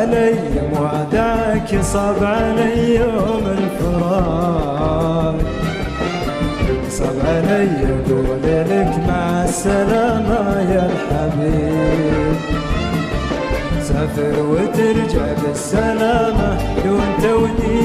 [0.00, 0.34] علي
[0.72, 5.36] وعداك صاب علي يوم الفراق.
[6.90, 10.40] صاب علي أقول لك مع السلامة
[10.72, 12.36] يا الحبيب.
[13.82, 16.48] سافر وترجع بالسلامة
[16.84, 17.79] دون توديع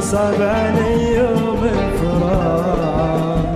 [0.00, 3.54] صعب علي يوم الفراق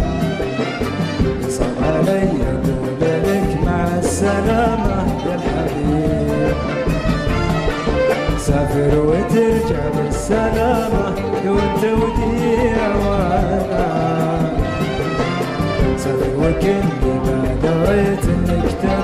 [1.48, 6.56] صعب علي أقول لك مع السلامة يا الحبيب.
[8.38, 11.04] سافر وترجع بالسلامة
[11.44, 13.86] دون توديع وأنا.
[15.96, 19.01] سافر وكل ما دريت إنك تبي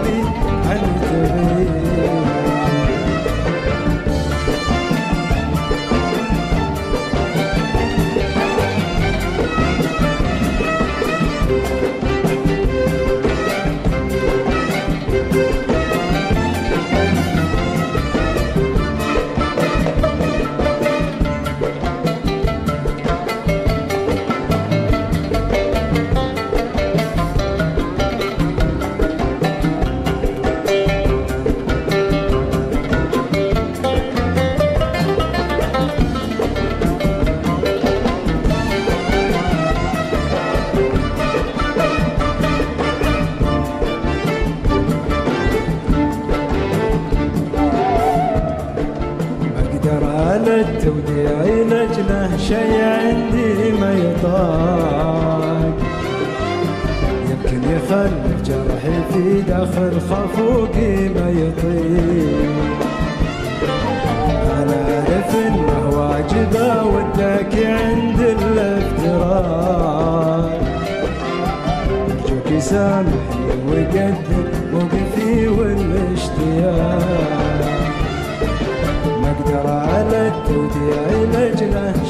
[52.08, 55.76] لجنه شي عندي ما يطاق.
[57.30, 62.50] يمكن يخلف جرحي في داخل خفوقي ما يطيق.
[64.58, 69.68] أنا أعرف إنه واجب اودك عند الافتراق.
[72.10, 74.37] ارجوك سامحني وقدر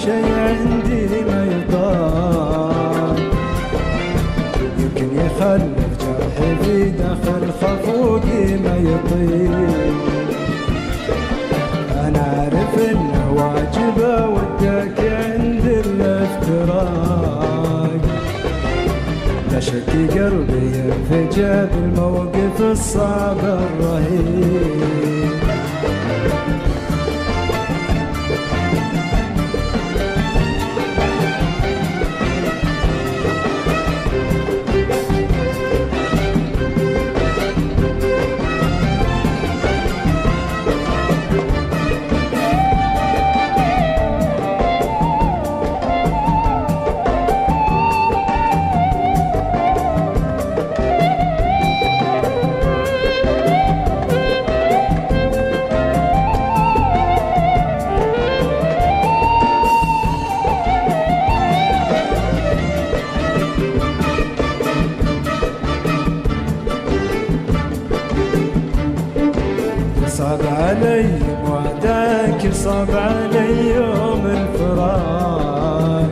[0.05, 3.17] شي عندي ما يطاق.
[4.79, 9.57] يمكن يخلف جرحي في داخل خفوقي ما يطيق.
[11.93, 17.09] أنا أعرف إنه واجب اودك عند الافتراق.
[19.53, 25.08] لا شك قلبي ينفجع بالموقف الصعب الرهيب.
[70.69, 71.09] علي
[71.49, 76.11] وعدك صعب علي يوم الفراق.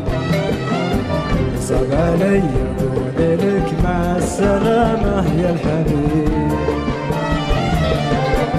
[1.60, 2.42] صعب علي
[2.80, 6.50] أقول لك مع السلامة يا الحبيب.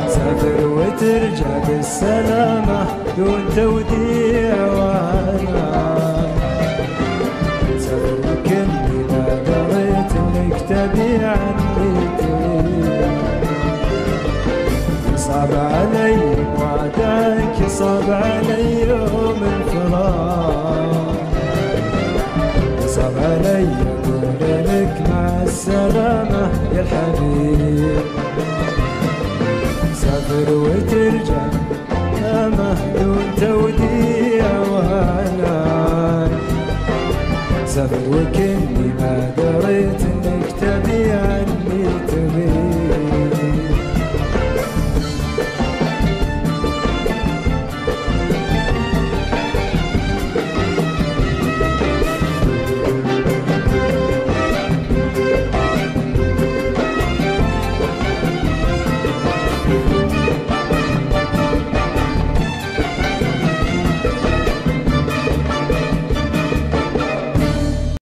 [0.07, 2.85] سافر وترجع بالسلامة
[3.17, 4.76] دون توديع
[15.37, 16.17] صعب علي
[16.59, 21.15] وعدك صعب علي يوم الفراق.
[22.87, 28.05] صعب علي أقول لك مع السلامة يا الحبيب.
[29.93, 31.43] سافر وترجع
[32.21, 35.57] يا مهدون توديع وأنا
[37.65, 40.16] سافر وكني ما دريت